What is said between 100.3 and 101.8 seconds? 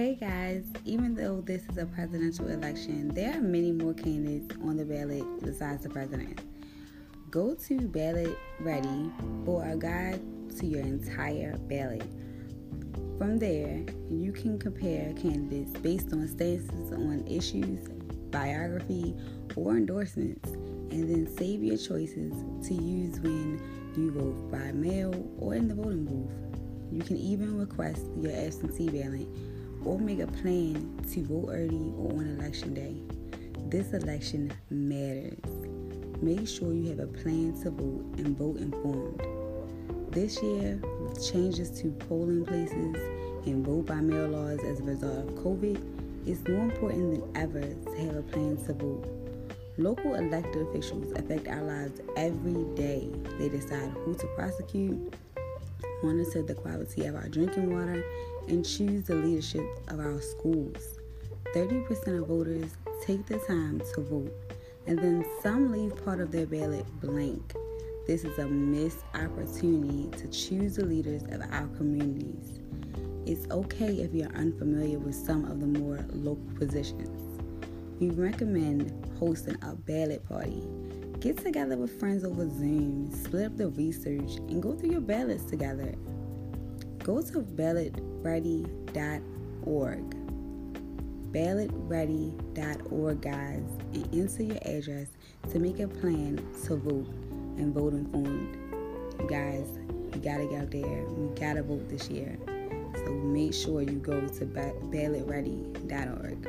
get out there. We gotta